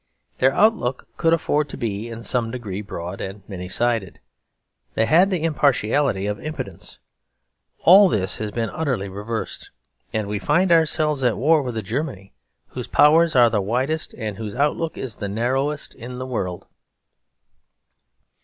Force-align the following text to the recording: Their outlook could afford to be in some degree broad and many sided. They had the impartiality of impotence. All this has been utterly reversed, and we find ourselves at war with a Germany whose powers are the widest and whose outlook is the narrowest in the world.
Their 0.39 0.51
outlook 0.51 1.07
could 1.15 1.31
afford 1.31 1.69
to 1.69 1.77
be 1.77 2.09
in 2.09 2.23
some 2.23 2.49
degree 2.49 2.81
broad 2.81 3.21
and 3.21 3.43
many 3.47 3.69
sided. 3.69 4.19
They 4.95 5.05
had 5.05 5.29
the 5.29 5.43
impartiality 5.43 6.25
of 6.25 6.39
impotence. 6.39 6.97
All 7.83 8.09
this 8.09 8.39
has 8.39 8.49
been 8.49 8.71
utterly 8.71 9.07
reversed, 9.09 9.69
and 10.11 10.27
we 10.27 10.39
find 10.39 10.71
ourselves 10.71 11.23
at 11.23 11.37
war 11.37 11.61
with 11.61 11.77
a 11.77 11.83
Germany 11.83 12.33
whose 12.69 12.87
powers 12.87 13.35
are 13.35 13.51
the 13.51 13.61
widest 13.61 14.15
and 14.17 14.37
whose 14.37 14.55
outlook 14.55 14.97
is 14.97 15.17
the 15.17 15.29
narrowest 15.29 15.93
in 15.93 16.17
the 16.17 16.25
world. 16.25 16.65